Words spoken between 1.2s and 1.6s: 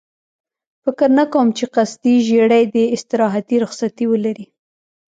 کوم